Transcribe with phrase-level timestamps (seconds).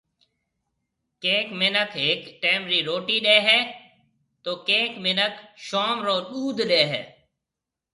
[1.23, 3.59] ڪئينڪ منک هيڪ ٽائيم رِي روٽي ڏيَ هيَ
[4.43, 5.33] تو ڪئينڪ منک
[5.67, 7.01] شوم رو ڏُوڌ ڏيَ هيَ